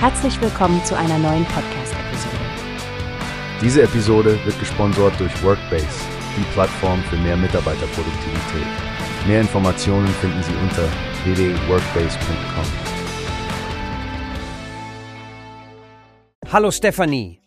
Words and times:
Herzlich 0.00 0.40
willkommen 0.40 0.84
zu 0.84 0.96
einer 0.96 1.18
neuen 1.18 1.44
Podcast-Episode. 1.46 2.36
Diese 3.60 3.82
Episode 3.82 4.38
wird 4.44 4.56
gesponsert 4.60 5.18
durch 5.18 5.42
Workbase, 5.42 6.04
die 6.36 6.44
Plattform 6.52 7.02
für 7.02 7.16
mehr 7.16 7.36
Mitarbeiterproduktivität. 7.36 8.66
Mehr 9.26 9.40
Informationen 9.40 10.06
finden 10.06 10.40
Sie 10.44 10.52
unter 10.62 10.88
www.workbase.com. 11.24 12.64
Hallo 16.52 16.70
Stephanie, 16.70 17.40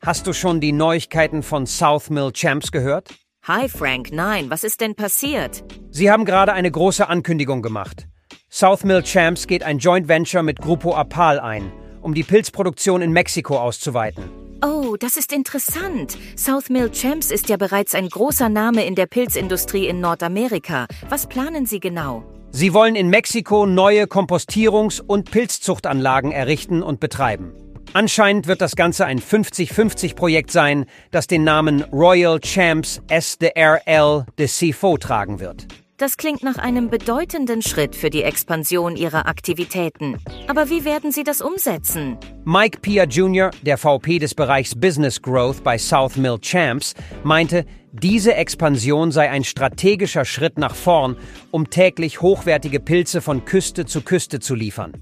hast 0.00 0.26
du 0.26 0.32
schon 0.32 0.62
die 0.62 0.72
Neuigkeiten 0.72 1.42
von 1.42 1.66
South 1.66 2.08
Mill 2.08 2.32
Champs 2.32 2.72
gehört? 2.72 3.10
Hi 3.42 3.68
Frank, 3.68 4.12
nein, 4.12 4.48
was 4.48 4.64
ist 4.64 4.80
denn 4.80 4.94
passiert? 4.94 5.62
Sie 5.90 6.10
haben 6.10 6.24
gerade 6.24 6.54
eine 6.54 6.70
große 6.70 7.06
Ankündigung 7.06 7.60
gemacht. 7.60 8.08
South 8.50 8.82
Mill 8.82 9.02
Champs 9.02 9.46
geht 9.46 9.62
ein 9.62 9.76
Joint 9.78 10.08
Venture 10.08 10.42
mit 10.42 10.58
Grupo 10.58 10.94
Apal 10.94 11.38
ein, 11.38 11.70
um 12.08 12.14
die 12.14 12.24
Pilzproduktion 12.24 13.02
in 13.02 13.12
Mexiko 13.12 13.58
auszuweiten. 13.58 14.24
Oh, 14.62 14.96
das 14.98 15.18
ist 15.18 15.30
interessant. 15.30 16.16
South 16.36 16.70
Mill 16.70 16.90
Champs 16.90 17.30
ist 17.30 17.50
ja 17.50 17.58
bereits 17.58 17.94
ein 17.94 18.08
großer 18.08 18.48
Name 18.48 18.86
in 18.86 18.94
der 18.94 19.04
Pilzindustrie 19.04 19.86
in 19.86 20.00
Nordamerika. 20.00 20.86
Was 21.10 21.26
planen 21.26 21.66
Sie 21.66 21.80
genau? 21.80 22.24
Sie 22.50 22.72
wollen 22.72 22.96
in 22.96 23.10
Mexiko 23.10 23.66
neue 23.66 24.04
Kompostierungs- 24.04 25.02
und 25.02 25.30
Pilzzuchtanlagen 25.30 26.32
errichten 26.32 26.82
und 26.82 26.98
betreiben. 26.98 27.52
Anscheinend 27.92 28.46
wird 28.46 28.62
das 28.62 28.74
Ganze 28.74 29.04
ein 29.04 29.20
50-50-Projekt 29.20 30.50
sein, 30.50 30.86
das 31.10 31.26
den 31.26 31.44
Namen 31.44 31.82
Royal 31.92 32.40
Champs 32.40 33.02
SDRL 33.08 34.24
de 34.38 34.48
CFO 34.48 34.96
tragen 34.96 35.40
wird. 35.40 35.66
Das 35.98 36.16
klingt 36.16 36.44
nach 36.44 36.58
einem 36.58 36.90
bedeutenden 36.90 37.60
Schritt 37.60 37.96
für 37.96 38.08
die 38.08 38.22
Expansion 38.22 38.94
Ihrer 38.94 39.26
Aktivitäten. 39.26 40.16
Aber 40.46 40.70
wie 40.70 40.84
werden 40.84 41.10
Sie 41.10 41.24
das 41.24 41.40
umsetzen? 41.40 42.16
Mike 42.44 42.78
Pia 42.78 43.02
Jr., 43.02 43.50
der 43.62 43.78
VP 43.78 44.20
des 44.20 44.32
Bereichs 44.32 44.76
Business 44.76 45.20
Growth 45.20 45.64
bei 45.64 45.76
South 45.76 46.16
Mill 46.16 46.38
Champs, 46.40 46.94
meinte, 47.24 47.66
diese 47.90 48.36
Expansion 48.36 49.10
sei 49.10 49.28
ein 49.28 49.42
strategischer 49.42 50.24
Schritt 50.24 50.56
nach 50.56 50.76
vorn, 50.76 51.16
um 51.50 51.68
täglich 51.68 52.22
hochwertige 52.22 52.78
Pilze 52.78 53.20
von 53.20 53.44
Küste 53.44 53.84
zu 53.84 54.00
Küste 54.02 54.38
zu 54.38 54.54
liefern. 54.54 54.92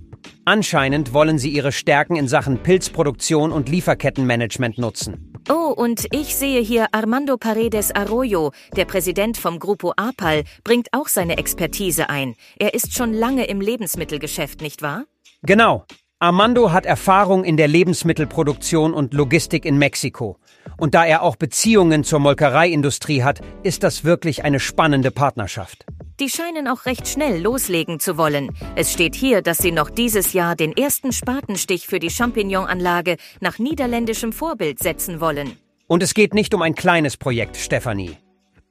Anscheinend 0.46 1.12
wollen 1.12 1.38
sie 1.38 1.50
ihre 1.50 1.72
Stärken 1.72 2.16
in 2.16 2.26
Sachen 2.26 2.62
Pilzproduktion 2.62 3.52
und 3.52 3.68
Lieferkettenmanagement 3.68 4.78
nutzen. 4.78 5.35
Oh, 5.48 5.72
und 5.76 6.06
ich 6.10 6.34
sehe 6.34 6.60
hier 6.60 6.88
Armando 6.90 7.36
Paredes 7.36 7.94
Arroyo, 7.94 8.50
der 8.74 8.84
Präsident 8.84 9.36
vom 9.36 9.60
Grupo 9.60 9.92
APAL, 9.96 10.42
bringt 10.64 10.88
auch 10.90 11.06
seine 11.06 11.38
Expertise 11.38 12.10
ein. 12.10 12.34
Er 12.58 12.74
ist 12.74 12.94
schon 12.94 13.12
lange 13.12 13.46
im 13.46 13.60
Lebensmittelgeschäft, 13.60 14.60
nicht 14.60 14.82
wahr? 14.82 15.04
Genau. 15.42 15.84
Armando 16.18 16.72
hat 16.72 16.84
Erfahrung 16.84 17.44
in 17.44 17.56
der 17.56 17.68
Lebensmittelproduktion 17.68 18.92
und 18.92 19.14
Logistik 19.14 19.64
in 19.64 19.78
Mexiko. 19.78 20.38
Und 20.78 20.94
da 20.94 21.04
er 21.04 21.22
auch 21.22 21.36
Beziehungen 21.36 22.02
zur 22.02 22.18
Molkereiindustrie 22.18 23.22
hat, 23.22 23.40
ist 23.62 23.84
das 23.84 24.02
wirklich 24.02 24.42
eine 24.42 24.58
spannende 24.58 25.12
Partnerschaft. 25.12 25.86
Die 26.18 26.30
scheinen 26.30 26.66
auch 26.66 26.86
recht 26.86 27.08
schnell 27.08 27.42
loslegen 27.42 28.00
zu 28.00 28.16
wollen. 28.16 28.50
Es 28.74 28.90
steht 28.90 29.14
hier, 29.14 29.42
dass 29.42 29.58
sie 29.58 29.70
noch 29.70 29.90
dieses 29.90 30.32
Jahr 30.32 30.56
den 30.56 30.74
ersten 30.74 31.12
Spatenstich 31.12 31.86
für 31.86 31.98
die 31.98 32.08
Champignonanlage 32.08 33.16
nach 33.40 33.58
niederländischem 33.58 34.32
Vorbild 34.32 34.78
setzen 34.78 35.20
wollen. 35.20 35.58
Und 35.86 36.02
es 36.02 36.14
geht 36.14 36.32
nicht 36.32 36.54
um 36.54 36.62
ein 36.62 36.74
kleines 36.74 37.18
Projekt, 37.18 37.58
Stefanie. 37.58 38.16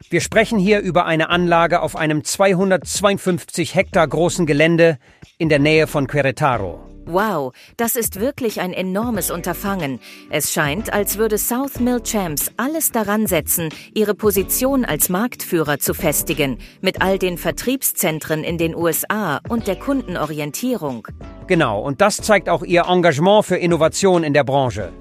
Wir 0.10 0.22
sprechen 0.22 0.58
hier 0.58 0.80
über 0.80 1.06
eine 1.06 1.30
Anlage 1.30 1.82
auf 1.82 1.96
einem 1.96 2.24
252 2.24 3.76
Hektar 3.76 4.08
großen 4.08 4.48
Gelände 4.48 4.98
in 5.38 5.50
der 5.50 5.60
Nähe 5.60 5.86
von 5.86 6.08
Querétaro. 6.08 6.95
Wow, 7.08 7.54
das 7.78 7.96
ist 7.96 8.20
wirklich 8.20 8.62
ein 8.62 8.74
enormes 8.74 9.30
Unterfangen. 9.30 10.00
Es 10.32 10.52
scheint, 10.52 10.92
als 10.92 11.18
würde 11.20 11.38
South 11.38 11.80
Mill 11.80 12.02
Champs 12.02 12.52
alles 12.58 12.92
daran 12.92 13.28
setzen, 13.28 13.70
ihre 13.94 14.16
Position 14.16 14.86
als 14.86 15.10
Marktführer 15.10 15.78
zu 15.78 15.94
festigen, 15.94 16.58
mit 16.82 17.04
all 17.04 17.20
den 17.20 17.38
Vertriebszentren 17.38 18.44
in 18.44 18.58
den 18.58 18.76
USA 18.76 19.40
und 19.48 19.68
der 19.68 19.76
Kundenorientierung. 19.76 21.08
Genau, 21.46 21.80
und 21.80 22.02
das 22.02 22.18
zeigt 22.18 22.50
auch 22.50 22.64
ihr 22.64 22.86
Engagement 22.88 23.46
für 23.46 23.58
Innovation 23.58 24.24
in 24.24 24.34
der 24.34 24.44
Branche. 24.44 24.92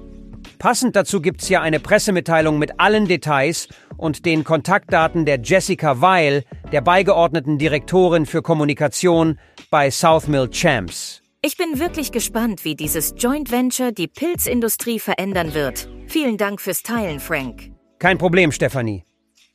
Passend 0.59 0.95
dazu 0.95 1.21
gibt's 1.21 1.49
ja 1.49 1.61
eine 1.61 1.79
Pressemitteilung 1.79 2.59
mit 2.59 2.79
allen 2.79 3.07
Details 3.07 3.67
und 3.97 4.25
den 4.25 4.43
Kontaktdaten 4.43 5.25
der 5.25 5.39
Jessica 5.41 6.01
Weil, 6.01 6.43
der 6.71 6.81
beigeordneten 6.81 7.57
Direktorin 7.57 8.27
für 8.27 8.43
Kommunikation 8.43 9.39
bei 9.71 9.89
South 9.89 10.27
Mill 10.27 10.49
Champs. 10.49 11.24
Ich 11.45 11.57
bin 11.57 11.77
wirklich 11.77 12.11
gespannt, 12.11 12.65
wie 12.65 12.73
dieses 12.73 13.13
Joint 13.19 13.51
Venture 13.51 13.91
die 13.91 14.07
Pilzindustrie 14.07 14.97
verändern 14.97 15.53
wird. 15.53 15.87
Vielen 16.07 16.37
Dank 16.37 16.59
fürs 16.59 16.81
Teilen, 16.81 17.19
Frank. 17.19 17.69
Kein 17.99 18.17
Problem, 18.17 18.51
Stefanie. 18.51 19.03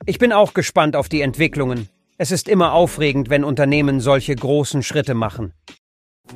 Ich 0.06 0.20
bin 0.20 0.32
auch 0.32 0.54
gespannt 0.54 0.94
auf 0.94 1.08
die 1.08 1.20
Entwicklungen. 1.20 1.88
Es 2.16 2.30
ist 2.30 2.46
immer 2.46 2.74
aufregend, 2.74 3.28
wenn 3.28 3.42
Unternehmen 3.42 3.98
solche 3.98 4.36
großen 4.36 4.84
Schritte 4.84 5.14
machen. 5.14 5.52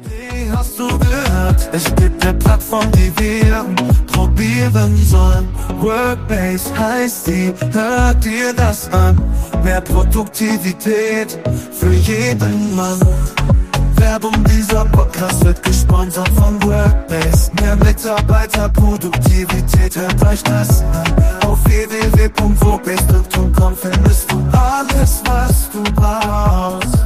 Wie 0.02 0.50
hast 0.50 0.76
du 0.76 0.88
gehört? 0.88 1.68
Es 1.72 1.84
gibt 1.94 2.26
eine 2.26 2.36
Plattform, 2.36 2.90
die 2.90 3.12
wir 3.16 3.64
probieren 4.08 4.96
sollen. 4.96 5.48
Workbase 5.78 6.76
heißt 6.76 7.28
die, 7.28 7.54
hört 7.70 8.24
dir 8.24 8.52
das 8.54 8.92
an. 8.92 9.22
Mehr 9.62 9.80
Produktivität 9.82 11.38
für 11.70 11.92
jeden 11.92 12.74
Mann. 12.74 12.98
Werbung 13.96 14.44
dieser 14.44 14.84
Podcast 14.86 15.44
wird 15.44 15.62
gesponsert 15.62 16.28
von 16.30 16.60
Workbase. 16.62 17.52
Mehr 17.60 17.76
Mitarbeiterproduktivität 17.76 19.94
hört 19.96 20.26
euch 20.26 20.42
das 20.42 20.82
an. 20.82 21.04
Auf 21.46 21.64
www.wobest.com 21.64 23.76
findest 23.76 24.30
du 24.30 24.42
alles, 24.52 25.22
was 25.24 25.70
du 25.70 25.82
brauchst. 25.94 26.98